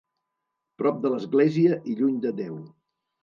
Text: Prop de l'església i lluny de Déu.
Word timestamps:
Prop 0.81 0.97
de 1.03 1.11
l'església 1.15 1.77
i 1.93 1.95
lluny 1.99 2.15
de 2.25 2.33
Déu. 2.43 2.57